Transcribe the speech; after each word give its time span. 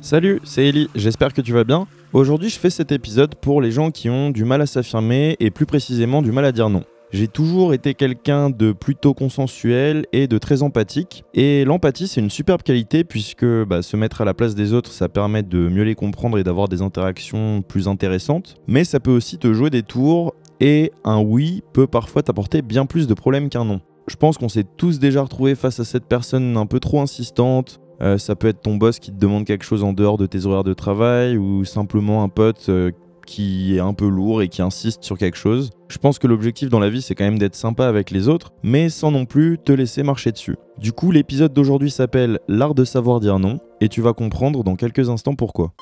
Salut, 0.00 0.40
c'est 0.42 0.66
Ellie, 0.66 0.88
j'espère 0.96 1.32
que 1.32 1.40
tu 1.40 1.52
vas 1.52 1.62
bien. 1.62 1.86
Aujourd'hui 2.12 2.48
je 2.48 2.58
fais 2.58 2.68
cet 2.68 2.90
épisode 2.90 3.36
pour 3.36 3.62
les 3.62 3.70
gens 3.70 3.92
qui 3.92 4.10
ont 4.10 4.30
du 4.30 4.44
mal 4.44 4.60
à 4.60 4.66
s'affirmer 4.66 5.36
et 5.38 5.52
plus 5.52 5.66
précisément 5.66 6.20
du 6.20 6.32
mal 6.32 6.46
à 6.46 6.50
dire 6.50 6.68
non. 6.68 6.82
J'ai 7.12 7.28
toujours 7.28 7.74
été 7.74 7.94
quelqu'un 7.94 8.50
de 8.50 8.72
plutôt 8.72 9.14
consensuel 9.14 10.06
et 10.12 10.26
de 10.26 10.36
très 10.36 10.64
empathique. 10.64 11.24
Et 11.32 11.64
l'empathie, 11.64 12.08
c'est 12.08 12.20
une 12.20 12.30
superbe 12.30 12.62
qualité 12.62 13.04
puisque 13.04 13.46
bah, 13.46 13.82
se 13.82 13.96
mettre 13.96 14.20
à 14.20 14.24
la 14.24 14.34
place 14.34 14.56
des 14.56 14.72
autres, 14.74 14.90
ça 14.90 15.08
permet 15.08 15.44
de 15.44 15.68
mieux 15.68 15.84
les 15.84 15.94
comprendre 15.94 16.38
et 16.38 16.42
d'avoir 16.42 16.68
des 16.68 16.82
interactions 16.82 17.62
plus 17.62 17.86
intéressantes. 17.86 18.56
Mais 18.66 18.82
ça 18.82 18.98
peut 18.98 19.12
aussi 19.12 19.38
te 19.38 19.52
jouer 19.54 19.70
des 19.70 19.84
tours 19.84 20.34
et 20.60 20.92
un 21.04 21.20
oui 21.20 21.62
peut 21.72 21.86
parfois 21.86 22.22
t'apporter 22.22 22.62
bien 22.62 22.86
plus 22.86 23.06
de 23.06 23.14
problèmes 23.14 23.48
qu'un 23.48 23.64
non. 23.64 23.80
Je 24.08 24.16
pense 24.16 24.38
qu'on 24.38 24.48
s'est 24.48 24.64
tous 24.76 24.98
déjà 24.98 25.22
retrouvés 25.22 25.54
face 25.54 25.80
à 25.80 25.84
cette 25.84 26.06
personne 26.06 26.56
un 26.56 26.66
peu 26.66 26.80
trop 26.80 27.00
insistante. 27.00 27.80
Euh, 28.00 28.16
ça 28.16 28.36
peut 28.36 28.48
être 28.48 28.62
ton 28.62 28.76
boss 28.76 28.98
qui 28.98 29.10
te 29.10 29.18
demande 29.18 29.44
quelque 29.44 29.64
chose 29.64 29.84
en 29.84 29.92
dehors 29.92 30.16
de 30.16 30.26
tes 30.26 30.46
horaires 30.46 30.64
de 30.64 30.72
travail 30.72 31.36
ou 31.36 31.64
simplement 31.64 32.22
un 32.22 32.28
pote 32.28 32.66
euh, 32.68 32.92
qui 33.26 33.76
est 33.76 33.80
un 33.80 33.92
peu 33.92 34.08
lourd 34.08 34.40
et 34.40 34.48
qui 34.48 34.62
insiste 34.62 35.04
sur 35.04 35.18
quelque 35.18 35.36
chose. 35.36 35.70
Je 35.88 35.98
pense 35.98 36.18
que 36.18 36.26
l'objectif 36.26 36.70
dans 36.70 36.78
la 36.78 36.88
vie, 36.88 37.02
c'est 37.02 37.14
quand 37.14 37.24
même 37.24 37.38
d'être 37.38 37.54
sympa 37.54 37.86
avec 37.86 38.10
les 38.10 38.28
autres, 38.28 38.52
mais 38.62 38.88
sans 38.88 39.10
non 39.10 39.26
plus 39.26 39.58
te 39.62 39.72
laisser 39.72 40.02
marcher 40.02 40.32
dessus. 40.32 40.56
Du 40.78 40.92
coup, 40.92 41.10
l'épisode 41.10 41.52
d'aujourd'hui 41.52 41.90
s'appelle 41.90 42.38
L'art 42.48 42.74
de 42.74 42.84
savoir 42.84 43.20
dire 43.20 43.38
non, 43.38 43.58
et 43.82 43.88
tu 43.88 44.00
vas 44.00 44.14
comprendre 44.14 44.64
dans 44.64 44.76
quelques 44.76 45.10
instants 45.10 45.34
pourquoi. 45.34 45.72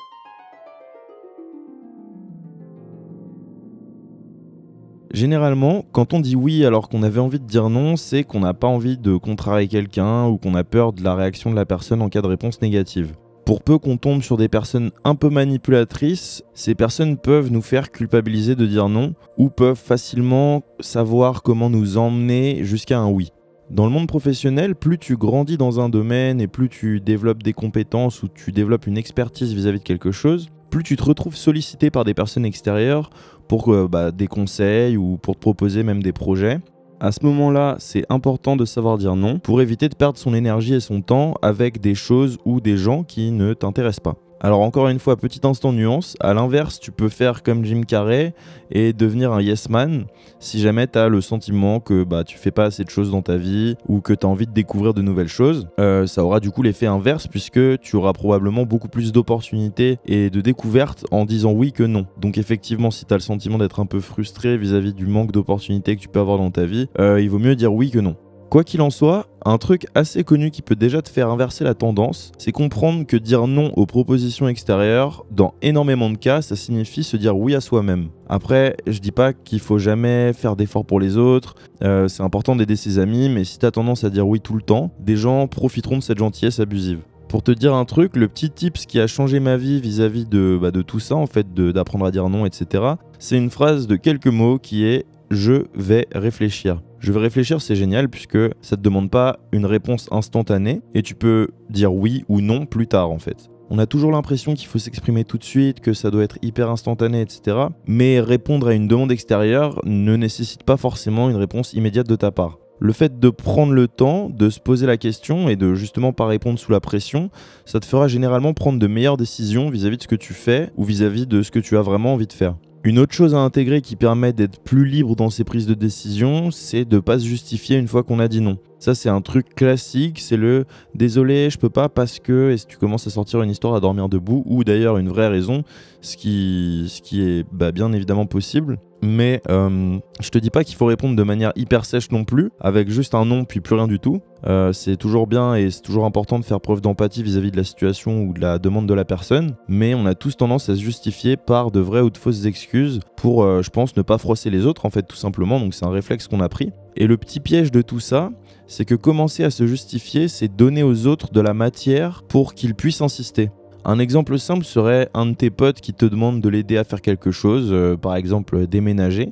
Généralement, 5.11 5.85
quand 5.93 6.13
on 6.13 6.19
dit 6.19 6.35
oui 6.35 6.65
alors 6.65 6.89
qu'on 6.89 7.03
avait 7.03 7.19
envie 7.19 7.39
de 7.39 7.45
dire 7.45 7.69
non, 7.69 7.95
c'est 7.95 8.23
qu'on 8.23 8.41
n'a 8.41 8.53
pas 8.53 8.67
envie 8.67 8.97
de 8.97 9.15
contrarier 9.15 9.67
quelqu'un 9.67 10.27
ou 10.27 10.37
qu'on 10.37 10.53
a 10.55 10.63
peur 10.63 10.91
de 10.91 11.03
la 11.03 11.15
réaction 11.15 11.49
de 11.49 11.55
la 11.55 11.65
personne 11.65 12.01
en 12.01 12.09
cas 12.09 12.21
de 12.21 12.27
réponse 12.27 12.61
négative. 12.61 13.13
Pour 13.45 13.63
peu 13.63 13.77
qu'on 13.77 13.95
tombe 13.95 14.21
sur 14.21 14.35
des 14.35 14.49
personnes 14.49 14.91
un 15.05 15.15
peu 15.15 15.29
manipulatrices, 15.29 16.43
ces 16.53 16.75
personnes 16.75 17.15
peuvent 17.15 17.49
nous 17.49 17.61
faire 17.61 17.91
culpabiliser 17.91 18.55
de 18.55 18.65
dire 18.65 18.89
non 18.89 19.13
ou 19.37 19.49
peuvent 19.49 19.77
facilement 19.77 20.63
savoir 20.81 21.41
comment 21.43 21.69
nous 21.69 21.97
emmener 21.97 22.65
jusqu'à 22.65 22.99
un 22.99 23.09
oui. 23.09 23.31
Dans 23.69 23.85
le 23.85 23.91
monde 23.91 24.07
professionnel, 24.07 24.75
plus 24.75 24.97
tu 24.97 25.15
grandis 25.15 25.57
dans 25.57 25.79
un 25.79 25.87
domaine 25.87 26.41
et 26.41 26.47
plus 26.47 26.67
tu 26.67 26.99
développes 26.99 27.43
des 27.43 27.53
compétences 27.53 28.23
ou 28.23 28.27
tu 28.27 28.51
développes 28.51 28.87
une 28.87 28.97
expertise 28.97 29.53
vis-à-vis 29.53 29.79
de 29.79 29.83
quelque 29.83 30.11
chose, 30.11 30.49
plus 30.69 30.83
tu 30.83 30.95
te 30.95 31.03
retrouves 31.03 31.35
sollicité 31.35 31.89
par 31.91 32.03
des 32.03 32.13
personnes 32.13 32.45
extérieures 32.45 33.09
pour 33.47 33.73
euh, 33.73 33.87
bah, 33.87 34.11
des 34.11 34.27
conseils 34.27 34.97
ou 34.97 35.17
pour 35.17 35.35
te 35.35 35.39
proposer 35.39 35.83
même 35.83 36.03
des 36.03 36.13
projets. 36.13 36.59
À 36.99 37.11
ce 37.11 37.23
moment-là, 37.25 37.75
c'est 37.79 38.05
important 38.09 38.55
de 38.55 38.65
savoir 38.65 38.97
dire 38.97 39.15
non 39.15 39.37
pour 39.37 39.61
éviter 39.61 39.87
de 39.87 39.95
perdre 39.95 40.17
son 40.17 40.33
énergie 40.33 40.73
et 40.73 40.79
son 40.79 41.01
temps 41.01 41.35
avec 41.41 41.79
des 41.79 41.93
choses 41.93 42.37
ou 42.43 42.59
des 42.59 42.77
gens 42.77 43.03
qui 43.03 43.31
ne 43.31 43.53
t'intéressent 43.53 43.99
pas. 43.99 44.26
Alors 44.39 44.61
encore 44.61 44.87
une 44.87 44.99
fois, 44.99 45.17
petit 45.17 45.41
instant 45.43 45.73
nuance, 45.73 46.15
à 46.19 46.33
l'inverse, 46.33 46.79
tu 46.79 46.91
peux 46.91 47.09
faire 47.09 47.41
comme 47.41 47.65
Jim 47.65 47.81
Carrey 47.87 48.33
et 48.69 48.93
devenir 48.93 49.31
un 49.31 49.41
yes 49.41 49.69
man 49.69 50.05
si 50.39 50.59
jamais 50.59 50.87
tu 50.87 50.99
as 50.99 51.07
le 51.07 51.21
sentiment 51.21 51.79
que 51.79 52.03
bah, 52.03 52.23
tu 52.23 52.37
fais 52.37 52.51
pas 52.51 52.65
assez 52.65 52.83
de 52.83 52.89
choses 52.89 53.09
dans 53.09 53.23
ta 53.23 53.37
vie 53.37 53.75
ou 53.87 53.99
que 54.01 54.13
tu 54.13 54.25
as 54.25 54.29
envie 54.29 54.45
de 54.45 54.51
découvrir 54.51 54.93
de 54.93 55.01
nouvelles 55.01 55.27
choses. 55.27 55.67
Euh, 55.79 56.05
ça 56.05 56.23
aura 56.23 56.39
du 56.39 56.51
coup 56.51 56.61
l'effet 56.61 56.85
inverse 56.85 57.27
puisque 57.27 57.79
tu 57.79 57.95
auras 57.95 58.13
probablement 58.13 58.63
beaucoup 58.63 58.89
plus 58.89 59.11
d'opportunités 59.11 59.97
et 60.05 60.29
de 60.29 60.41
découvertes 60.41 61.05
en 61.09 61.25
disant 61.25 61.51
oui 61.51 61.71
que 61.71 61.83
non. 61.83 62.05
Donc 62.19 62.37
effectivement, 62.37 62.91
si 62.91 63.05
tu 63.05 63.13
as 63.13 63.17
le 63.17 63.21
sentiment 63.21 63.57
d'être 63.57 63.79
un 63.79 63.87
peu 63.87 63.99
frustré 63.99 64.57
vis-à-vis 64.57 64.93
du 64.93 65.07
manque 65.07 65.31
d'opportunités 65.31 65.95
que 65.95 66.01
tu 66.01 66.09
peux 66.09 66.19
avoir 66.19 66.37
dans 66.37 66.51
ta 66.51 66.65
vie, 66.65 66.87
euh, 66.99 67.19
il 67.19 67.29
vaut 67.29 67.39
mieux 67.39 67.55
dire 67.55 67.73
oui 67.73 67.89
que 67.89 67.99
non. 67.99 68.15
Quoi 68.49 68.63
qu'il 68.63 68.81
en 68.81 68.89
soit, 68.89 69.27
un 69.43 69.57
truc 69.57 69.87
assez 69.93 70.23
connu 70.23 70.51
qui 70.51 70.61
peut 70.61 70.77
déjà 70.77 71.01
te 71.01 71.09
faire 71.09 71.29
inverser 71.29 71.65
la 71.65 71.73
tendance, 71.73 72.31
c'est 72.37 72.53
comprendre 72.53 73.05
que 73.05 73.17
dire 73.17 73.45
non 73.45 73.73
aux 73.75 73.85
propositions 73.85 74.47
extérieures, 74.47 75.25
dans 75.31 75.53
énormément 75.61 76.09
de 76.09 76.15
cas, 76.15 76.41
ça 76.41 76.55
signifie 76.55 77.03
se 77.03 77.17
dire 77.17 77.37
oui 77.37 77.55
à 77.55 77.61
soi-même. 77.61 78.07
Après, 78.29 78.77
je 78.87 78.99
dis 78.99 79.11
pas 79.11 79.33
qu'il 79.33 79.59
faut 79.59 79.79
jamais 79.79 80.31
faire 80.31 80.55
d'efforts 80.55 80.85
pour 80.85 81.01
les 81.01 81.17
autres, 81.17 81.55
euh, 81.83 82.07
c'est 82.07 82.23
important 82.23 82.55
d'aider 82.55 82.77
ses 82.77 82.99
amis, 82.99 83.27
mais 83.27 83.43
si 83.43 83.59
t'as 83.59 83.71
tendance 83.71 84.05
à 84.05 84.09
dire 84.09 84.25
oui 84.25 84.39
tout 84.39 84.55
le 84.55 84.61
temps, 84.61 84.91
des 84.99 85.17
gens 85.17 85.47
profiteront 85.47 85.97
de 85.97 86.03
cette 86.03 86.19
gentillesse 86.19 86.61
abusive. 86.61 86.99
Pour 87.27 87.43
te 87.43 87.51
dire 87.51 87.73
un 87.73 87.83
truc, 87.83 88.15
le 88.15 88.29
petit 88.29 88.49
tips 88.49 88.85
qui 88.85 89.01
a 89.01 89.07
changé 89.07 89.41
ma 89.41 89.57
vie 89.57 89.81
vis-à-vis 89.81 90.25
de, 90.25 90.57
bah, 90.61 90.71
de 90.71 90.81
tout 90.81 91.01
ça, 91.01 91.15
en 91.15 91.27
fait, 91.27 91.53
d'apprendre 91.53 92.05
à 92.05 92.11
dire 92.11 92.29
non, 92.29 92.45
etc., 92.45 92.83
c'est 93.19 93.35
une 93.35 93.49
phrase 93.49 93.87
de 93.87 93.97
quelques 93.97 94.27
mots 94.27 94.57
qui 94.57 94.85
est 94.85 95.05
je 95.29 95.65
vais 95.75 96.07
réfléchir. 96.13 96.81
Je 96.99 97.11
vais 97.11 97.19
réfléchir, 97.19 97.61
c'est 97.61 97.75
génial 97.75 98.09
puisque 98.09 98.39
ça 98.61 98.75
te 98.75 98.81
demande 98.81 99.11
pas 99.11 99.39
une 99.51 99.65
réponse 99.65 100.07
instantanée 100.11 100.81
et 100.93 101.03
tu 101.03 101.15
peux 101.15 101.49
dire 101.69 101.93
oui 101.93 102.23
ou 102.27 102.41
non 102.41 102.65
plus 102.65 102.87
tard 102.87 103.11
en 103.11 103.19
fait. 103.19 103.49
On 103.69 103.79
a 103.79 103.85
toujours 103.85 104.11
l'impression 104.11 104.53
qu'il 104.53 104.67
faut 104.67 104.79
s'exprimer 104.79 105.25
tout 105.25 105.37
de 105.37 105.43
suite, 105.43 105.81
que 105.81 105.93
ça 105.93 106.09
doit 106.09 106.23
être 106.23 106.37
hyper 106.41 106.69
instantané, 106.69 107.21
etc. 107.21 107.57
Mais 107.85 108.21
répondre 108.21 108.67
à 108.67 108.73
une 108.73 108.87
demande 108.87 109.11
extérieure 109.11 109.81
ne 109.83 110.15
nécessite 110.15 110.63
pas 110.63 110.77
forcément 110.77 111.29
une 111.29 111.35
réponse 111.35 111.73
immédiate 111.73 112.07
de 112.07 112.15
ta 112.15 112.31
part. 112.31 112.59
Le 112.79 112.93
fait 112.93 113.19
de 113.19 113.29
prendre 113.29 113.73
le 113.73 113.87
temps, 113.87 114.29
de 114.29 114.49
se 114.49 114.59
poser 114.59 114.85
la 114.85 114.97
question 114.97 115.49
et 115.49 115.55
de 115.55 115.73
justement 115.73 116.13
pas 116.13 116.27
répondre 116.27 116.59
sous 116.59 116.71
la 116.71 116.79
pression, 116.79 117.29
ça 117.65 117.79
te 117.79 117.85
fera 117.85 118.07
généralement 118.07 118.53
prendre 118.53 118.79
de 118.79 118.87
meilleures 118.87 119.17
décisions 119.17 119.69
vis-à-vis 119.69 119.97
de 119.97 120.03
ce 120.03 120.07
que 120.07 120.15
tu 120.15 120.33
fais 120.33 120.71
ou 120.77 120.83
vis 120.83 121.03
à 121.03 121.09
-vis 121.09 121.25
de 121.25 121.41
ce 121.41 121.51
que 121.51 121.59
tu 121.59 121.75
as 121.75 121.81
vraiment 121.81 122.13
envie 122.13 122.27
de 122.27 122.33
faire. 122.33 122.55
Une 122.87 122.99
autre 122.99 123.13
chose 123.13 123.35
à 123.35 123.39
intégrer 123.39 123.81
qui 123.81 123.97
permet 123.97 124.31
d'être 124.31 124.61
plus 124.61 124.85
libre 124.85 125.17
dans 125.17 125.29
ses 125.29 125.43
prises 125.43 125.67
de 125.67 125.73
décision, 125.73 126.51
c'est 126.51 126.85
de 126.85 126.99
pas 126.99 127.19
se 127.19 127.25
justifier 127.25 127.75
une 127.75 127.89
fois 127.89 128.01
qu'on 128.01 128.17
a 128.17 128.29
dit 128.29 128.39
non. 128.39 128.59
Ça, 128.79 128.95
c'est 128.95 129.09
un 129.09 129.19
truc 129.19 129.55
classique, 129.55 130.21
c'est 130.21 130.37
le 130.37 130.63
désolé, 130.95 131.49
je 131.49 131.57
peux 131.57 131.69
pas 131.69 131.89
parce 131.89 132.19
que, 132.19 132.51
et 132.51 132.57
si 132.57 132.65
tu 132.65 132.77
commences 132.77 133.05
à 133.05 133.09
sortir 133.09 133.41
une 133.41 133.49
histoire 133.49 133.75
à 133.75 133.81
dormir 133.81 134.07
debout, 134.07 134.41
ou 134.45 134.63
d'ailleurs 134.63 134.95
une 134.95 135.09
vraie 135.09 135.27
raison, 135.27 135.65
ce 135.99 136.15
qui, 136.15 136.85
ce 136.87 137.01
qui 137.01 137.23
est 137.23 137.45
bah, 137.51 137.73
bien 137.73 137.91
évidemment 137.91 138.25
possible. 138.25 138.79
Mais 139.01 139.41
euh, 139.49 139.99
je 140.19 140.29
te 140.29 140.37
dis 140.37 140.49
pas 140.49 140.63
qu'il 140.63 140.75
faut 140.75 140.85
répondre 140.85 141.15
de 141.15 141.23
manière 141.23 141.51
hyper 141.55 141.85
sèche 141.85 142.11
non 142.11 142.23
plus, 142.23 142.49
avec 142.59 142.89
juste 142.89 143.13
un 143.15 143.25
non 143.25 143.45
puis 143.45 143.59
plus 143.59 143.75
rien 143.75 143.87
du 143.87 143.99
tout. 143.99 144.21
Euh, 144.45 144.73
c'est 144.73 144.97
toujours 144.97 145.27
bien 145.27 145.55
et 145.55 145.71
c'est 145.71 145.81
toujours 145.81 146.05
important 146.05 146.39
de 146.39 146.45
faire 146.45 146.61
preuve 146.61 146.81
d'empathie 146.81 147.23
vis-à-vis 147.23 147.51
de 147.51 147.57
la 147.57 147.63
situation 147.63 148.23
ou 148.23 148.33
de 148.33 148.41
la 148.41 148.59
demande 148.59 148.87
de 148.87 148.93
la 148.93 149.05
personne, 149.05 149.55
mais 149.67 149.95
on 149.95 150.05
a 150.05 150.15
tous 150.15 150.37
tendance 150.37 150.69
à 150.69 150.75
se 150.75 150.81
justifier 150.81 151.37
par 151.37 151.71
de 151.71 151.79
vraies 151.79 152.01
ou 152.01 152.09
de 152.09 152.17
fausses 152.17 152.45
excuses 152.45 152.99
pour, 153.15 153.43
euh, 153.43 153.61
je 153.61 153.69
pense, 153.69 153.95
ne 153.97 154.01
pas 154.01 154.17
froisser 154.17 154.49
les 154.49 154.65
autres 154.65 154.85
en 154.85 154.89
fait 154.89 155.03
tout 155.03 155.15
simplement, 155.15 155.59
donc 155.59 155.73
c'est 155.73 155.85
un 155.85 155.91
réflexe 155.91 156.27
qu'on 156.27 156.39
a 156.39 156.49
pris. 156.49 156.71
Et 156.95 157.07
le 157.07 157.17
petit 157.17 157.39
piège 157.39 157.71
de 157.71 157.81
tout 157.81 157.99
ça, 157.99 158.31
c'est 158.67 158.85
que 158.85 158.95
commencer 158.95 159.43
à 159.43 159.51
se 159.51 159.65
justifier, 159.67 160.27
c'est 160.27 160.47
donner 160.47 160.83
aux 160.83 161.07
autres 161.07 161.31
de 161.31 161.41
la 161.41 161.53
matière 161.53 162.23
pour 162.23 162.53
qu'ils 162.53 162.75
puissent 162.75 163.01
insister. 163.01 163.49
Un 163.89 163.99
exemple 163.99 164.37
simple 164.37 164.65
serait 164.65 165.07
un 165.13 165.27
de 165.27 165.33
tes 165.33 165.49
potes 165.49 165.79
qui 165.79 165.93
te 165.93 166.05
demande 166.05 166.41
de 166.41 166.49
l'aider 166.49 166.75
à 166.75 166.83
faire 166.83 167.01
quelque 167.01 167.31
chose, 167.31 167.69
euh, 167.71 167.95
par 167.95 168.17
exemple 168.17 168.67
déménager, 168.67 169.31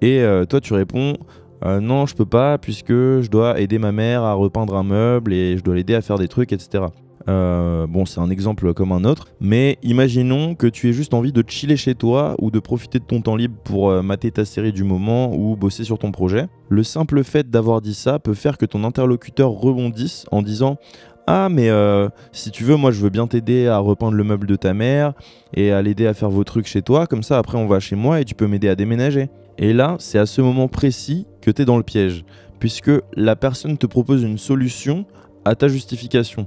et 0.00 0.20
euh, 0.20 0.44
toi 0.44 0.60
tu 0.60 0.74
réponds 0.74 1.14
euh, 1.64 1.80
non 1.80 2.06
je 2.06 2.14
peux 2.14 2.24
pas 2.24 2.56
puisque 2.56 2.92
je 2.92 3.28
dois 3.28 3.60
aider 3.60 3.80
ma 3.80 3.90
mère 3.90 4.22
à 4.22 4.34
repeindre 4.34 4.76
un 4.76 4.84
meuble 4.84 5.34
et 5.34 5.58
je 5.58 5.64
dois 5.64 5.74
l'aider 5.74 5.96
à 5.96 6.02
faire 6.02 6.18
des 6.18 6.28
trucs, 6.28 6.52
etc. 6.52 6.84
bon, 7.26 8.06
c'est 8.06 8.20
un 8.20 8.30
exemple 8.30 8.72
comme 8.74 8.92
un 8.92 9.02
autre, 9.04 9.26
mais 9.40 9.76
imaginons 9.82 10.54
que 10.54 10.68
tu 10.68 10.88
aies 10.88 10.92
juste 10.92 11.12
envie 11.12 11.32
de 11.32 11.42
chiller 11.46 11.76
chez 11.76 11.96
toi 11.96 12.36
ou 12.38 12.52
de 12.52 12.60
profiter 12.60 13.00
de 13.00 13.04
ton 13.04 13.20
temps 13.20 13.36
libre 13.36 13.56
pour 13.64 13.90
mater 14.04 14.30
ta 14.30 14.44
série 14.44 14.72
du 14.72 14.84
moment 14.84 15.34
ou 15.34 15.56
bosser 15.56 15.82
sur 15.82 15.98
ton 15.98 16.12
projet. 16.12 16.46
Le 16.68 16.84
simple 16.84 17.24
fait 17.24 17.50
d'avoir 17.50 17.80
dit 17.80 17.94
ça 17.94 18.20
peut 18.20 18.34
faire 18.34 18.56
que 18.56 18.66
ton 18.66 18.84
interlocuteur 18.84 19.50
rebondisse 19.50 20.26
en 20.30 20.42
disant 20.42 20.78
ah, 21.26 21.48
mais 21.48 21.70
euh, 21.70 22.08
si 22.32 22.50
tu 22.50 22.64
veux, 22.64 22.76
moi 22.76 22.90
je 22.90 23.00
veux 23.00 23.10
bien 23.10 23.26
t'aider 23.26 23.68
à 23.68 23.78
repeindre 23.78 24.16
le 24.16 24.24
meuble 24.24 24.46
de 24.46 24.56
ta 24.56 24.74
mère 24.74 25.12
et 25.54 25.70
à 25.70 25.80
l'aider 25.80 26.06
à 26.06 26.14
faire 26.14 26.30
vos 26.30 26.44
trucs 26.44 26.66
chez 26.66 26.82
toi. 26.82 27.06
Comme 27.06 27.22
ça, 27.22 27.38
après, 27.38 27.56
on 27.56 27.66
va 27.66 27.78
chez 27.78 27.96
moi 27.96 28.20
et 28.20 28.24
tu 28.24 28.34
peux 28.34 28.46
m'aider 28.46 28.68
à 28.68 28.74
déménager. 28.74 29.28
Et 29.58 29.72
là, 29.72 29.96
c'est 29.98 30.18
à 30.18 30.26
ce 30.26 30.40
moment 30.40 30.68
précis 30.68 31.26
que 31.40 31.50
tu 31.50 31.62
es 31.62 31.64
dans 31.64 31.76
le 31.76 31.82
piège, 31.82 32.24
puisque 32.58 32.90
la 33.14 33.36
personne 33.36 33.78
te 33.78 33.86
propose 33.86 34.22
une 34.22 34.38
solution 34.38 35.04
à 35.44 35.54
ta 35.54 35.68
justification. 35.68 36.46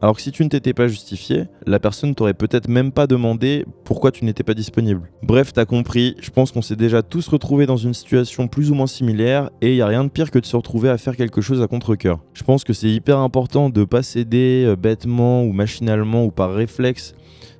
Alors 0.00 0.16
que 0.16 0.22
si 0.22 0.32
tu 0.32 0.44
ne 0.44 0.48
t'étais 0.48 0.72
pas 0.72 0.88
justifié, 0.88 1.44
la 1.66 1.78
personne 1.78 2.14
t'aurait 2.14 2.34
peut-être 2.34 2.68
même 2.68 2.92
pas 2.92 3.06
demandé 3.06 3.64
pourquoi 3.84 4.10
tu 4.12 4.24
n'étais 4.24 4.42
pas 4.42 4.54
disponible. 4.54 5.10
Bref, 5.22 5.52
t'as 5.52 5.64
compris, 5.64 6.16
je 6.20 6.30
pense 6.30 6.52
qu'on 6.52 6.62
s'est 6.62 6.76
déjà 6.76 7.02
tous 7.02 7.28
retrouvés 7.28 7.66
dans 7.66 7.76
une 7.76 7.92
situation 7.92 8.48
plus 8.48 8.70
ou 8.70 8.74
moins 8.74 8.86
similaire 8.86 9.50
et 9.60 9.70
il 9.70 9.76
y 9.76 9.82
a 9.82 9.86
rien 9.86 10.04
de 10.04 10.08
pire 10.08 10.30
que 10.30 10.38
de 10.38 10.46
se 10.46 10.56
retrouver 10.56 10.88
à 10.88 10.96
faire 10.96 11.16
quelque 11.16 11.40
chose 11.40 11.60
à 11.60 11.66
contre-coeur. 11.66 12.20
Je 12.32 12.42
pense 12.44 12.64
que 12.64 12.72
c'est 12.72 12.88
hyper 12.88 13.18
important 13.18 13.68
de 13.68 13.84
pas 13.84 14.02
céder 14.02 14.64
euh, 14.66 14.76
bêtement 14.76 15.42
ou 15.42 15.52
machinalement 15.52 16.24
ou 16.24 16.30
par 16.30 16.54
réflexe, 16.54 17.14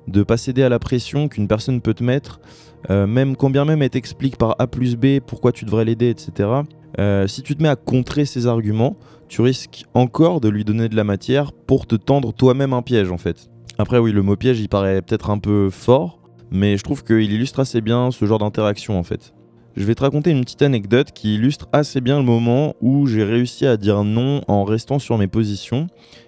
de 0.07 0.23
pas 0.23 0.37
céder 0.37 0.63
à 0.63 0.69
la 0.69 0.79
pression 0.79 1.27
qu'une 1.27 1.47
personne 1.47 1.81
peut 1.81 1.93
te 1.93 2.03
mettre, 2.03 2.39
euh, 2.89 3.05
même 3.05 3.35
quand 3.35 3.49
bien 3.49 3.65
même 3.65 3.81
elle 3.81 3.89
t'explique 3.89 4.37
par 4.37 4.55
A 4.57 4.67
plus 4.67 4.95
B 4.95 5.19
pourquoi 5.25 5.51
tu 5.51 5.65
devrais 5.65 5.85
l'aider, 5.85 6.09
etc. 6.09 6.49
Euh, 6.99 7.27
si 7.27 7.41
tu 7.41 7.55
te 7.55 7.63
mets 7.63 7.69
à 7.69 7.75
contrer 7.75 8.25
ses 8.25 8.47
arguments, 8.47 8.97
tu 9.27 9.41
risques 9.41 9.85
encore 9.93 10.41
de 10.41 10.49
lui 10.49 10.65
donner 10.65 10.89
de 10.89 10.95
la 10.95 11.03
matière 11.03 11.53
pour 11.53 11.87
te 11.87 11.95
tendre 11.95 12.33
toi-même 12.33 12.73
un 12.73 12.81
piège 12.81 13.11
en 13.11 13.17
fait. 13.17 13.49
Après 13.77 13.97
oui, 13.97 14.11
le 14.11 14.21
mot 14.21 14.35
piège 14.35 14.59
il 14.59 14.67
paraît 14.67 15.01
peut-être 15.01 15.29
un 15.29 15.39
peu 15.39 15.69
fort, 15.69 16.19
mais 16.51 16.77
je 16.77 16.83
trouve 16.83 17.03
qu'il 17.03 17.31
illustre 17.31 17.61
assez 17.61 17.81
bien 17.81 18.11
ce 18.11 18.25
genre 18.25 18.39
d'interaction 18.39 18.99
en 18.99 19.03
fait. 19.03 19.33
Je 19.77 19.85
vais 19.85 19.95
te 19.95 20.01
raconter 20.01 20.31
une 20.31 20.41
petite 20.41 20.63
anecdote 20.63 21.11
qui 21.13 21.35
illustre 21.35 21.69
assez 21.71 22.01
bien 22.01 22.17
le 22.17 22.25
moment 22.25 22.75
où 22.81 23.07
j'ai 23.07 23.23
réussi 23.23 23.65
à 23.65 23.77
dire 23.77 24.03
non 24.03 24.41
en 24.49 24.65
restant 24.65 24.99
sur 24.99 25.17
mes 25.17 25.27
positions. 25.27 25.87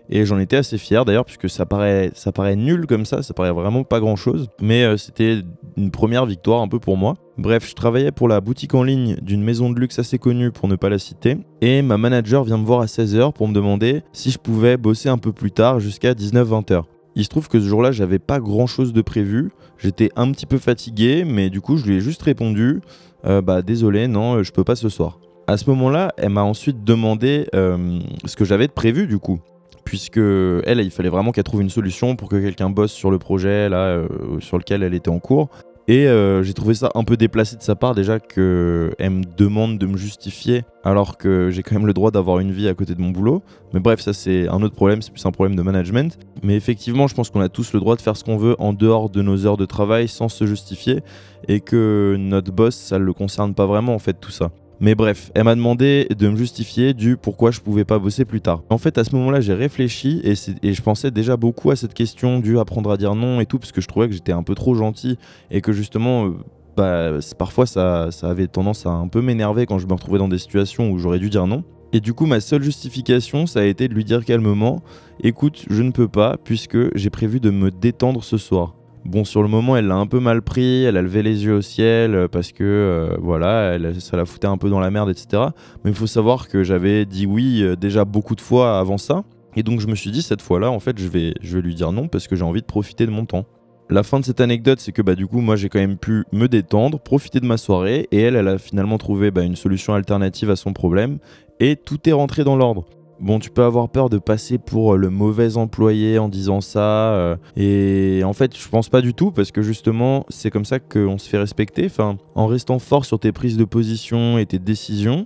Et 0.10 0.26
j'en 0.26 0.40
étais 0.40 0.56
assez 0.56 0.78
fier 0.78 1.04
d'ailleurs, 1.04 1.26
puisque 1.26 1.50
ça 1.50 1.66
paraît, 1.66 2.12
nul 2.56 2.86
comme 2.88 3.06
ça, 3.06 3.22
ça 3.22 3.34
paraît 3.34 3.52
vraiment 3.52 3.84
pas 3.84 4.00
grand 4.00 4.16
chose. 4.16 4.48
Mais 4.62 4.84
euh, 4.84 4.96
c'était 4.96 5.42
une 5.76 5.92
première 5.92 6.26
victoire 6.26 6.62
un 6.62 6.68
peu 6.68 6.80
pour 6.80 6.96
moi. 6.96 7.16
Bref, 7.38 7.68
je 7.68 7.74
travaillais 7.74 8.12
pour 8.12 8.28
la 8.28 8.40
boutique 8.40 8.76
en 8.76 8.84
ligne 8.84 9.18
d'une 9.22 9.44
maison 9.44 9.70
de 9.70 9.80
luxe 9.80 10.00
assez 10.00 10.20
connue 10.20 10.52
pour 10.52 10.70
ne 10.70 10.76
pas 10.76 10.90
la 10.90 11.00
citer. 11.00 11.38
Et 11.62 11.82
ma 11.82 11.98
manager 11.98 12.44
vient 12.44 12.58
me 12.58 12.66
voir 12.66 12.82
à 12.82 12.86
16h 12.86 13.34
pour 13.34 13.48
me 13.48 13.54
demander 13.54 14.04
si 14.14 14.32
je 14.32 14.38
pouvais 14.38 14.78
bosser 14.78 15.10
un 15.10 15.18
peu 15.18 15.34
plus 15.34 15.52
tard 15.52 15.80
jusqu'à 15.80 16.14
19-20h. 16.14 16.84
Il 17.16 17.24
se 17.24 17.30
trouve 17.30 17.48
que 17.48 17.60
ce 17.60 17.68
jour-là, 17.68 17.92
j'avais 17.92 18.20
pas 18.20 18.40
grand 18.40 18.68
chose 18.68 18.94
de 18.94 19.02
prévu. 19.02 19.52
J'étais 19.78 20.10
un 20.16 20.32
petit 20.32 20.46
peu 20.46 20.58
fatigué, 20.58 21.26
mais 21.26 21.50
du 21.50 21.62
coup, 21.62 21.78
je 21.78 21.86
lui 21.86 21.98
ai 21.98 22.00
juste 22.00 22.22
répondu 22.24 22.82
euh, 23.26 23.42
Bah, 23.42 23.62
désolé, 23.62 24.08
non, 24.08 24.44
je 24.44 24.52
peux 24.52 24.64
pas 24.64 24.76
ce 24.76 24.90
soir. 24.90 25.20
À 25.48 25.58
ce 25.58 25.70
moment-là, 25.70 26.14
elle 26.18 26.30
m'a 26.30 26.44
ensuite 26.44 26.84
demandé 26.84 27.48
euh, 27.54 28.00
ce 28.26 28.36
que 28.36 28.46
j'avais 28.46 28.68
prévu, 28.68 29.08
du 29.08 29.20
coup. 29.20 29.40
Puisque 29.84 30.18
elle, 30.18 30.80
il 30.80 30.92
fallait 30.92 31.10
vraiment 31.10 31.32
qu'elle 31.32 31.44
trouve 31.44 31.62
une 31.62 31.70
solution 31.70 32.16
pour 32.16 32.30
que 32.30 32.38
quelqu'un 32.38 32.70
bosse 32.70 32.94
sur 32.94 33.12
le 33.12 33.20
projet 33.20 33.68
là, 33.68 33.78
euh, 33.78 34.08
sur 34.40 34.58
lequel 34.58 34.82
elle 34.82 34.94
était 34.94 35.10
en 35.10 35.20
cours. 35.20 35.50
Et 35.88 36.08
euh, 36.08 36.44
j'ai 36.44 36.54
trouvé 36.54 36.76
ça 36.76 36.90
un 36.96 37.04
peu 37.04 37.18
déplacé 37.18 37.58
de 37.58 37.62
sa 37.62 37.76
part 37.76 37.94
déjà 37.94 38.20
qu'elle 38.20 39.10
me 39.10 39.24
demande 39.38 39.78
de 39.78 39.86
me 39.86 39.98
justifier 39.98 40.64
alors 40.86 41.18
que 41.18 41.50
j'ai 41.52 41.62
quand 41.62 41.76
même 41.76 41.88
le 41.88 41.94
droit 41.94 42.10
d'avoir 42.10 42.40
une 42.40 42.52
vie 42.52 42.70
à 42.70 42.74
côté 42.74 42.96
de 42.96 43.02
mon 43.02 43.10
boulot. 43.10 43.44
Mais 43.74 43.82
bref, 43.82 44.00
ça 44.00 44.14
c'est 44.14 44.48
un 44.48 44.62
autre 44.62 44.76
problème, 44.76 45.02
c'est 45.02 45.12
plus 45.12 45.26
un 45.26 45.32
problème 45.32 45.58
de 45.58 45.62
management. 45.62 46.18
Mais 46.42 46.56
effectivement, 46.56 47.08
je 47.08 47.16
pense 47.16 47.30
qu'on 47.30 47.42
a 47.42 47.50
tous 47.50 47.74
le 47.74 47.82
droit 47.82 47.98
de 47.98 48.02
faire 48.02 48.16
ce 48.16 48.24
qu'on 48.24 48.38
veut 48.38 48.56
en 48.60 48.72
dehors 48.72 49.10
de 49.10 49.22
nos 49.22 49.46
heures 49.46 49.58
de 49.58 49.66
travail 49.66 50.08
sans 50.08 50.30
se 50.30 50.46
justifier 50.46 51.02
et 51.50 51.60
que 51.60 52.16
notre 52.18 52.54
boss, 52.54 52.76
ça 52.76 52.98
ne 52.98 53.04
le 53.04 53.14
concerne 53.14 53.54
pas 53.54 53.66
vraiment 53.66 53.94
en 53.94 54.00
fait 54.00 54.14
tout 54.14 54.32
ça. 54.32 54.52
Mais 54.80 54.96
bref, 54.96 55.32
elle 55.36 55.46
m'a 55.46 55.56
demandé 55.56 56.08
de 56.18 56.28
me 56.28 56.36
justifier 56.36 56.94
du 56.94 57.16
pourquoi 57.16 57.52
je 57.52 57.62
pouvais 57.62 57.86
pas 57.86 58.00
bosser 58.00 58.26
plus 58.26 58.42
tard. 58.42 58.64
En 58.70 58.78
fait, 58.78 58.98
à 58.98 59.04
ce 59.04 59.16
moment-là, 59.16 59.40
j'ai 59.40 59.54
réfléchi 59.54 60.22
et, 60.24 60.36
je 60.74 60.82
pensais 60.82 61.12
déjà 61.12 61.38
beaucoup 61.38 61.72
à 61.72 61.76
cette 61.76 61.94
question 61.94 62.40
du 62.40 62.60
apprendre 62.60 62.92
à 62.92 62.98
dire 62.98 63.16
non 63.16 63.40
et 63.40 63.46
tout, 63.46 63.60
parce 63.60 63.72
que 63.72 63.82
je 63.82 63.88
trouvais 63.88 64.08
que 64.08 64.14
j'étais 64.14 64.32
un 64.32 64.44
peu 64.44 64.56
trop 64.56 64.76
gentil 64.76 65.18
et 65.52 65.62
que 65.62 65.72
justement, 65.72 66.26
euh, 66.26 66.32
bah, 66.76 67.20
parfois 67.38 67.66
ça, 67.66 68.10
ça 68.12 68.30
avait 68.30 68.48
tendance 68.48 68.86
à 68.86 68.90
un 68.90 69.08
peu 69.08 69.22
m'énerver 69.22 69.66
quand 69.66 69.80
je 69.80 69.88
me 69.88 69.94
retrouvais 69.94 70.20
dans 70.20 70.28
des 70.28 70.40
situations 70.40 70.92
où 70.92 70.98
j'aurais 70.98 71.20
dû 71.20 71.30
dire 71.30 71.48
non. 71.48 71.64
Et 71.96 72.00
du 72.00 72.14
coup, 72.14 72.26
ma 72.26 72.40
seule 72.40 72.64
justification, 72.64 73.46
ça 73.46 73.60
a 73.60 73.64
été 73.66 73.88
de 73.88 73.94
lui 73.94 74.04
dire 74.04 74.26
calmement 74.26 74.82
Écoute, 75.22 75.66
je 75.70 75.84
ne 75.84 75.92
peux 75.92 76.08
pas, 76.08 76.38
puisque 76.44 76.98
j'ai 76.98 77.12
prévu 77.12 77.40
de 77.40 77.52
me 77.52 77.70
détendre 77.70 78.24
ce 78.24 78.38
soir. 78.38 78.76
Bon, 79.06 79.26
sur 79.26 79.42
le 79.42 79.50
moment, 79.50 79.76
elle 79.76 79.88
l'a 79.88 79.96
un 79.96 80.08
peu 80.08 80.22
mal 80.22 80.42
pris, 80.42 80.84
elle 80.86 80.96
a 80.96 81.02
levé 81.02 81.24
les 81.24 81.44
yeux 81.44 81.56
au 81.56 81.62
ciel 81.62 82.16
euh, 82.16 82.28
parce 82.30 82.54
que 82.54 82.64
euh, 82.64 83.18
voilà, 83.20 83.78
ça 84.00 84.16
la 84.16 84.26
foutait 84.26 84.48
un 84.48 84.58
peu 84.58 84.70
dans 84.70 84.80
la 84.80 84.92
merde, 84.92 85.10
etc. 85.10 85.44
Mais 85.84 85.92
il 85.92 85.96
faut 85.96 86.08
savoir 86.08 86.48
que 86.48 86.64
j'avais 86.64 87.06
dit 87.06 87.26
oui 87.26 87.62
euh, 87.64 87.76
déjà 87.76 88.06
beaucoup 88.06 88.36
de 88.36 88.42
fois 88.42 88.80
avant 88.80 88.98
ça. 88.98 89.24
Et 89.58 89.64
donc 89.64 89.82
je 89.82 89.88
me 89.88 89.96
suis 89.96 90.10
dit 90.10 90.22
cette 90.22 90.42
fois-là, 90.42 90.72
en 90.72 90.80
fait, 90.80 90.98
je 90.98 91.08
vais, 91.10 91.34
je 91.42 91.58
vais 91.58 91.62
lui 91.62 91.76
dire 91.76 91.92
non 91.92 92.08
parce 92.08 92.28
que 92.28 92.38
j'ai 92.38 92.46
envie 92.46 92.62
de 92.62 92.66
profiter 92.66 93.06
de 93.06 93.12
mon 93.12 93.26
temps. 93.26 93.46
La 93.90 94.04
fin 94.04 94.22
de 94.22 94.26
cette 94.26 94.40
anecdote, 94.40 94.80
c'est 94.80 94.94
que 94.94 95.02
bah, 95.02 95.16
du 95.16 95.28
coup, 95.28 95.42
moi 95.42 95.58
j'ai 95.58 95.68
quand 95.68 95.80
même 95.80 95.98
pu 95.98 96.24
me 96.32 96.48
détendre, 96.48 96.98
profiter 96.98 97.42
de 97.42 97.46
ma 97.46 97.58
soirée, 97.58 98.08
et 98.12 98.22
elle, 98.22 98.38
elle 98.38 98.48
a 98.48 98.58
finalement 98.58 98.98
trouvé 98.98 99.32
bah, 99.32 99.44
une 99.44 99.58
solution 99.58 99.94
alternative 99.94 100.50
à 100.50 100.56
son 100.56 100.72
problème, 100.72 101.18
et 101.60 101.76
tout 101.76 102.00
est 102.08 102.14
rentré 102.14 102.46
dans 102.46 102.56
l'ordre. 102.56 102.86
Bon, 103.24 103.40
tu 103.40 103.52
peux 103.52 103.64
avoir 103.64 103.88
peur 103.88 104.10
de 104.10 104.18
passer 104.18 104.58
pour 104.58 104.96
euh, 104.96 104.98
le 104.98 105.10
mauvais 105.10 105.56
employé 105.56 106.20
en 106.20 106.28
disant 106.28 106.60
ça. 106.60 107.14
Euh, 107.14 107.38
et 107.56 108.22
en 108.26 108.34
fait, 108.34 108.58
je 108.58 108.68
pense 108.68 108.90
pas 108.90 109.00
du 109.00 109.14
tout 109.14 109.32
parce 109.32 109.52
que 109.52 109.62
justement, 109.62 110.26
c'est 110.28 110.52
comme 110.52 110.66
ça 110.66 110.82
qu'on 110.82 111.18
se 111.18 111.30
fait 111.30 111.38
respecter. 111.38 111.88
En 112.36 112.48
restant 112.48 112.80
fort 112.80 113.06
sur 113.06 113.22
tes 113.22 113.32
prises 113.32 113.56
de 113.56 113.64
position 113.64 114.38
et 114.38 114.46
tes 114.46 114.60
décisions, 114.60 115.26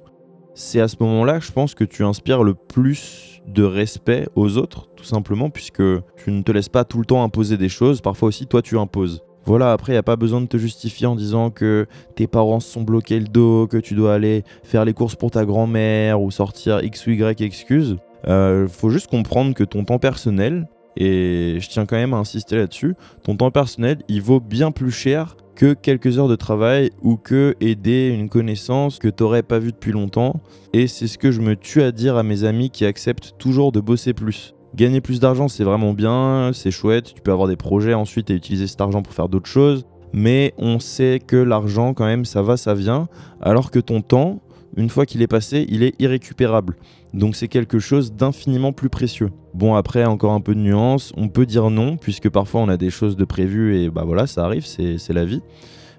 c'est 0.54 0.80
à 0.80 0.88
ce 0.88 0.98
moment-là, 1.00 1.40
je 1.40 1.52
pense 1.52 1.74
que 1.74 1.84
tu 1.84 2.04
inspires 2.04 2.44
le 2.44 2.54
plus 2.54 3.42
de 3.48 3.64
respect 3.64 4.28
aux 4.36 4.58
autres, 4.58 4.90
tout 4.96 5.04
simplement, 5.04 5.50
puisque 5.50 5.82
tu 6.18 6.32
ne 6.32 6.44
te 6.44 6.52
laisses 6.52 6.70
pas 6.70 6.84
tout 6.84 7.00
le 7.00 7.06
temps 7.06 7.24
imposer 7.24 7.58
des 7.58 7.70
choses. 7.70 8.02
Parfois 8.02 8.28
aussi, 8.28 8.46
toi, 8.46 8.62
tu 8.62 8.78
imposes. 8.78 9.24
Voilà, 9.48 9.72
après, 9.72 9.94
il 9.94 9.96
n'y 9.96 10.00
a 10.00 10.04
pas 10.04 10.18
besoin 10.18 10.42
de 10.42 10.46
te 10.46 10.58
justifier 10.58 11.08
en 11.08 11.16
disant 11.16 11.52
que 11.52 11.88
tes 12.16 12.28
parents 12.28 12.60
se 12.60 12.70
sont 12.70 12.82
bloqués 12.82 13.18
le 13.18 13.30
dos, 13.30 13.66
que 13.66 13.78
tu 13.78 13.96
dois 13.96 14.14
aller 14.14 14.44
faire 14.62 14.84
les 14.84 14.94
courses 14.94 15.16
pour 15.16 15.32
ta 15.32 15.46
grand-mère 15.46 16.22
ou 16.22 16.32
sortir 16.32 16.84
X 16.84 17.08
ou 17.08 17.12
Y 17.12 17.42
excuses. 17.42 17.96
Euh, 18.28 18.68
faut 18.68 18.90
juste 18.90 19.08
comprendre 19.08 19.54
que 19.54 19.64
ton 19.64 19.86
temps 19.86 20.00
personnel, 20.00 20.68
et 20.98 21.60
je 21.62 21.70
tiens 21.70 21.86
quand 21.86 21.96
même 21.96 22.14
à 22.14 22.18
insister 22.18 22.58
là-dessus, 22.58 22.96
ton 23.24 23.38
temps 23.38 23.50
personnel, 23.50 24.00
il 24.10 24.22
vaut 24.22 24.42
bien 24.42 24.72
plus 24.72 24.92
cher 24.92 25.38
que 25.56 25.74
quelques 25.74 26.20
heures 26.20 26.28
de 26.28 26.36
travail 26.36 26.92
ou 27.02 27.16
que 27.16 27.56
aider 27.62 28.10
une 28.10 28.28
connaissance 28.28 29.00
que 29.00 29.08
t'aurais 29.08 29.44
pas 29.44 29.60
vue 29.60 29.72
depuis 29.72 29.94
longtemps. 29.94 30.42
Et 30.74 30.88
c'est 30.88 31.08
ce 31.08 31.18
que 31.18 31.32
je 31.32 31.40
me 31.40 31.56
tue 31.56 31.84
à 31.84 31.94
dire 31.94 32.18
à 32.18 32.24
mes 32.24 32.44
amis 32.44 32.70
qui 32.70 32.84
acceptent 32.84 33.36
toujours 33.38 33.72
de 33.72 33.80
bosser 33.80 34.14
plus. 34.14 34.57
Gagner 34.76 35.02
plus 35.02 35.20
d'argent, 35.20 35.48
c'est 35.48 35.64
vraiment 35.64 35.94
bien, 35.94 36.52
c'est 36.54 36.72
chouette, 36.72 37.14
tu 37.16 37.22
peux 37.22 37.32
avoir 37.32 37.48
des 37.48 37.56
projets 37.56 37.94
ensuite 37.94 38.30
et 38.30 38.36
utiliser 38.36 38.68
cet 38.68 38.82
argent 38.82 39.02
pour 39.02 39.14
faire 39.14 39.30
d'autres 39.30 39.50
choses, 39.50 39.86
mais 40.14 40.54
on 40.58 40.80
sait 40.80 41.20
que 41.26 41.38
l'argent, 41.38 41.94
quand 41.94 42.06
même, 42.06 42.26
ça 42.26 42.42
va, 42.42 42.58
ça 42.58 42.74
vient, 42.74 43.08
alors 43.42 43.72
que 43.72 43.80
ton 43.80 44.02
temps, 44.02 44.40
une 44.76 44.90
fois 44.90 45.06
qu'il 45.06 45.22
est 45.22 45.28
passé, 45.28 45.66
il 45.70 45.84
est 45.84 46.00
irrécupérable. 46.00 46.76
Donc 47.14 47.36
c'est 47.36 47.48
quelque 47.48 47.80
chose 47.80 48.14
d'infiniment 48.14 48.74
plus 48.74 48.90
précieux. 48.90 49.32
Bon 49.54 49.74
après 49.76 50.06
encore 50.06 50.34
un 50.34 50.42
peu 50.42 50.54
de 50.54 50.60
nuance, 50.60 51.14
on 51.18 51.30
peut 51.30 51.46
dire 51.46 51.70
non 51.70 51.98
puisque 51.98 52.30
parfois 52.30 52.62
on 52.62 52.70
a 52.70 52.78
des 52.78 52.92
choses 52.92 53.16
de 53.16 53.26
prévues 53.26 53.82
et 53.82 53.90
bah 53.90 54.04
voilà 54.06 54.28
ça 54.28 54.44
arrive, 54.46 54.66
c'est 54.66 55.14
la 55.14 55.26
vie. 55.26 55.42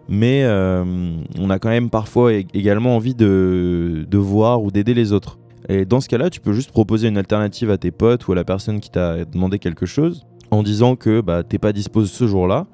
Mais 0.09 0.43
euh, 0.45 0.85
on 1.39 1.51
a 1.51 1.59
quand 1.59 1.69
même 1.69 1.91
parfois 1.91 2.33
également 2.33 2.97
envie 2.97 3.15
de, 3.15 4.07
de 4.09 4.19
voir 4.19 4.63
ou 4.63 4.71
d'aider 4.71 4.95
les 4.95 5.13
autres. 5.13 5.39
Et 5.69 5.85
dans 5.85 6.01
ce 6.01 6.09
cas-là, 6.09 6.31
tu 6.31 6.41
peux 6.41 6.53
juste 6.53 6.71
proposer 6.71 7.09
une 7.09 7.19
alternative 7.19 7.71
à 7.71 7.79
tes 7.79 7.91
potes 7.91 8.27
ou 8.27 8.33
à 8.33 8.35
la 8.35 8.45
personne 8.45 8.81
qui 8.81 8.91
t'a 8.91 9.25
demandé 9.25 9.59
quelque 9.59 9.87
chose 9.87 10.27
en 10.51 10.63
disant 10.63 10.97
que 10.97 11.21
bah, 11.21 11.43
t'es 11.43 11.59
pas 11.59 11.73
disposé 11.73 12.11
ce 12.13 12.27
jour-là, 12.27 12.67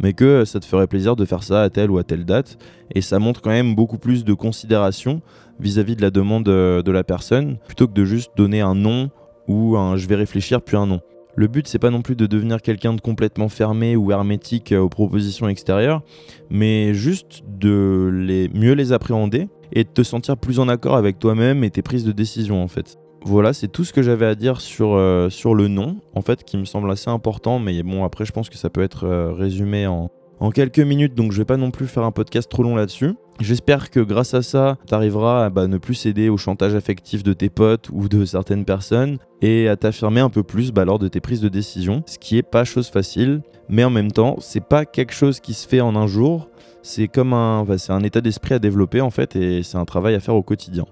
mais 0.00 0.14
que 0.14 0.44
ça 0.44 0.58
te 0.58 0.64
ferait 0.64 0.86
plaisir 0.86 1.14
de 1.14 1.24
faire 1.24 1.42
ça 1.42 1.62
à 1.62 1.70
telle 1.70 1.90
ou 1.90 1.98
à 1.98 2.04
telle 2.04 2.24
date. 2.24 2.58
Et 2.94 3.02
ça 3.02 3.18
montre 3.18 3.40
quand 3.40 3.50
même 3.50 3.74
beaucoup 3.74 3.98
plus 3.98 4.24
de 4.24 4.34
considération 4.34 5.22
vis-à-vis 5.60 5.94
de 5.94 6.02
la 6.02 6.10
demande 6.10 6.48
euh, 6.48 6.82
de 6.82 6.90
la 6.90 7.04
personne, 7.04 7.58
plutôt 7.66 7.86
que 7.86 7.92
de 7.92 8.04
juste 8.04 8.30
donner 8.36 8.62
un 8.62 8.74
nom 8.74 9.10
ou 9.46 9.76
un 9.76 9.96
je 9.96 10.08
vais 10.08 10.16
réfléchir 10.16 10.62
puis 10.62 10.76
un 10.76 10.86
nom. 10.86 11.00
Le 11.36 11.46
but, 11.46 11.68
c'est 11.68 11.78
pas 11.78 11.90
non 11.90 12.02
plus 12.02 12.16
de 12.16 12.26
devenir 12.26 12.60
quelqu'un 12.60 12.92
de 12.92 13.00
complètement 13.00 13.48
fermé 13.48 13.94
ou 13.94 14.10
hermétique 14.10 14.72
aux 14.72 14.88
propositions 14.88 15.48
extérieures, 15.48 16.02
mais 16.50 16.92
juste 16.92 17.42
de 17.46 18.10
les, 18.12 18.48
mieux 18.48 18.72
les 18.72 18.92
appréhender 18.92 19.48
et 19.72 19.84
de 19.84 19.88
te 19.88 20.02
sentir 20.02 20.36
plus 20.36 20.60
en 20.60 20.68
accord 20.68 20.96
avec 20.96 21.18
toi-même 21.18 21.64
et 21.64 21.70
tes 21.70 21.82
prises 21.82 22.04
de 22.04 22.12
décision 22.12 22.62
en 22.62 22.68
fait. 22.68 22.98
Voilà, 23.24 23.52
c'est 23.52 23.68
tout 23.68 23.84
ce 23.84 23.92
que 23.92 24.02
j'avais 24.02 24.26
à 24.26 24.34
dire 24.34 24.60
sur, 24.60 24.94
euh, 24.94 25.28
sur 25.28 25.54
le 25.54 25.68
nom, 25.68 25.96
en 26.14 26.22
fait, 26.22 26.42
qui 26.42 26.56
me 26.56 26.64
semble 26.64 26.90
assez 26.90 27.10
important, 27.10 27.58
mais 27.58 27.82
bon, 27.82 28.02
après, 28.02 28.24
je 28.24 28.32
pense 28.32 28.48
que 28.48 28.56
ça 28.56 28.70
peut 28.70 28.82
être 28.82 29.04
euh, 29.04 29.32
résumé 29.32 29.86
en, 29.86 30.10
en 30.40 30.50
quelques 30.50 30.80
minutes, 30.80 31.14
donc 31.14 31.32
je 31.32 31.38
vais 31.38 31.44
pas 31.44 31.58
non 31.58 31.70
plus 31.70 31.86
faire 31.86 32.02
un 32.02 32.12
podcast 32.12 32.50
trop 32.50 32.62
long 32.62 32.74
là-dessus. 32.74 33.12
J'espère 33.38 33.90
que 33.90 34.00
grâce 34.00 34.34
à 34.34 34.42
ça, 34.42 34.78
tu 34.86 34.94
arriveras 34.94 35.46
à 35.46 35.50
bah, 35.50 35.66
ne 35.66 35.78
plus 35.78 35.94
céder 35.94 36.28
au 36.28 36.36
chantage 36.36 36.74
affectif 36.74 37.22
de 37.22 37.32
tes 37.32 37.50
potes 37.50 37.88
ou 37.92 38.08
de 38.08 38.24
certaines 38.24 38.64
personnes 38.64 39.18
et 39.42 39.68
à 39.68 39.76
t'affirmer 39.76 40.20
un 40.20 40.30
peu 40.30 40.42
plus 40.42 40.72
bah, 40.72 40.84
lors 40.84 40.98
de 40.98 41.08
tes 41.08 41.20
prises 41.20 41.40
de 41.40 41.48
décision, 41.48 42.02
ce 42.06 42.18
qui 42.18 42.36
est 42.36 42.42
pas 42.42 42.64
chose 42.64 42.88
facile, 42.88 43.42
mais 43.68 43.84
en 43.84 43.90
même 43.90 44.12
temps, 44.12 44.36
c'est 44.40 44.64
pas 44.64 44.84
quelque 44.84 45.14
chose 45.14 45.40
qui 45.40 45.54
se 45.54 45.68
fait 45.68 45.80
en 45.80 45.94
un 45.94 46.06
jour, 46.06 46.48
c'est 46.82 47.08
comme 47.08 47.32
un, 47.32 47.66
un 47.88 48.02
état 48.02 48.20
d'esprit 48.20 48.54
à 48.54 48.58
développer 48.58 49.00
en 49.00 49.10
fait 49.10 49.36
et 49.36 49.62
c'est 49.62 49.78
un 49.78 49.84
travail 49.84 50.14
à 50.14 50.20
faire 50.20 50.34
au 50.34 50.42
quotidien. 50.42 50.86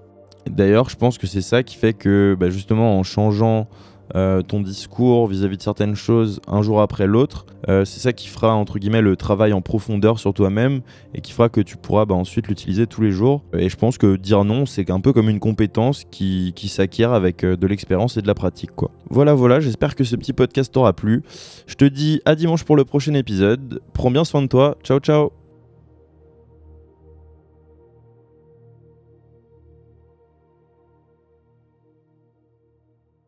D'ailleurs, 0.49 0.89
je 0.89 0.95
pense 0.95 1.17
que 1.17 1.27
c'est 1.27 1.41
ça 1.41 1.63
qui 1.63 1.75
fait 1.75 1.93
que 1.93 2.35
bah, 2.39 2.49
justement 2.49 2.97
en 2.97 3.03
changeant 3.03 3.67
euh, 4.15 4.41
ton 4.41 4.61
discours 4.61 5.27
vis-à-vis 5.27 5.57
de 5.57 5.61
certaines 5.61 5.93
choses 5.93 6.41
un 6.47 6.63
jour 6.63 6.81
après 6.81 7.05
l'autre, 7.05 7.45
euh, 7.67 7.85
c'est 7.85 7.99
ça 7.99 8.11
qui 8.11 8.27
fera 8.27 8.55
entre 8.55 8.79
guillemets 8.79 9.01
le 9.01 9.15
travail 9.15 9.53
en 9.53 9.61
profondeur 9.61 10.17
sur 10.17 10.33
toi-même 10.33 10.81
et 11.13 11.21
qui 11.21 11.31
fera 11.31 11.47
que 11.49 11.61
tu 11.61 11.77
pourras 11.77 12.05
bah, 12.05 12.15
ensuite 12.15 12.47
l'utiliser 12.47 12.87
tous 12.87 13.01
les 13.01 13.11
jours. 13.11 13.43
Et 13.53 13.69
je 13.69 13.75
pense 13.75 13.99
que 13.99 14.15
dire 14.15 14.43
non, 14.45 14.65
c'est 14.65 14.89
un 14.89 14.99
peu 14.99 15.13
comme 15.13 15.29
une 15.29 15.39
compétence 15.39 16.05
qui, 16.09 16.53
qui 16.55 16.69
s'acquiert 16.69 17.13
avec 17.13 17.43
euh, 17.43 17.55
de 17.55 17.67
l'expérience 17.67 18.17
et 18.17 18.23
de 18.23 18.27
la 18.27 18.35
pratique. 18.35 18.71
Voilà, 19.11 19.35
voilà, 19.35 19.59
j'espère 19.59 19.95
que 19.95 20.03
ce 20.03 20.15
petit 20.15 20.33
podcast 20.33 20.73
t'aura 20.73 20.93
plu. 20.93 21.21
Je 21.67 21.75
te 21.75 21.85
dis 21.85 22.21
à 22.25 22.35
dimanche 22.35 22.63
pour 22.63 22.75
le 22.75 22.85
prochain 22.85 23.13
épisode. 23.13 23.81
Prends 23.93 24.11
bien 24.11 24.23
soin 24.23 24.41
de 24.41 24.47
toi. 24.47 24.77
Ciao, 24.83 24.99
ciao 24.99 25.38